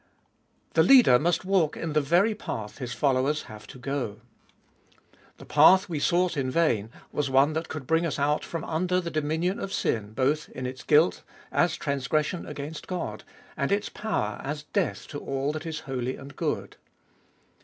The 0.73 0.81
leader 0.81 1.19
must 1.19 1.45
walk 1.45 1.77
in 1.77 1.93
the 1.93 2.01
very 2.01 2.33
path 2.33 2.79
his 2.79 2.91
folloivers 2.95 3.43
have 3.43 3.67
to 3.67 3.77
go.— 3.77 4.19
The 5.37 5.45
path 5.45 5.87
we 5.89 5.99
sought 5.99 6.35
in 6.35 6.49
vain 6.49 6.89
was 7.11 7.29
one 7.29 7.53
that 7.53 7.69
could 7.69 7.85
bring 7.85 8.03
us 8.03 8.17
out 8.17 8.43
from 8.43 8.63
under 8.63 8.99
the 8.99 9.11
dominion 9.11 9.59
of 9.59 9.71
sin, 9.71 10.13
both 10.13 10.49
in 10.49 10.65
its 10.65 10.81
guilt 10.81 11.21
as 11.51 11.75
transgression 11.75 12.47
against 12.47 12.87
God, 12.87 13.23
and 13.55 13.71
its 13.71 13.89
power 13.89 14.41
as 14.43 14.63
death 14.63 15.07
to 15.09 15.19
all 15.19 15.51
that 15.51 15.67
is 15.67 15.81
holy 15.81 16.15
and 16.15 16.35
good. 16.35 16.77